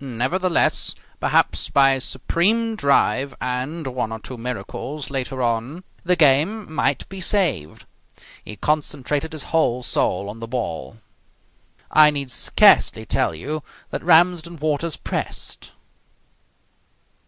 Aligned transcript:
Nevertheless, 0.00 0.96
perhaps, 1.20 1.70
by 1.70 1.90
a 1.92 2.00
supreme 2.00 2.74
drive, 2.74 3.32
and 3.40 3.86
one 3.86 4.10
or 4.10 4.18
two 4.18 4.36
miracles 4.36 5.08
later 5.08 5.40
on, 5.40 5.84
the 6.02 6.16
game 6.16 6.74
might 6.74 7.08
be 7.08 7.20
saved. 7.20 7.84
He 8.44 8.56
concentrated 8.56 9.32
his 9.32 9.44
whole 9.54 9.84
soul 9.84 10.28
on 10.28 10.40
the 10.40 10.48
ball. 10.48 10.96
I 11.92 12.10
need 12.10 12.32
scarcely 12.32 13.06
tell 13.06 13.36
you 13.36 13.62
that 13.90 14.02
Ramsden 14.02 14.56
Waters 14.56 14.96
pressed.... 14.96 15.74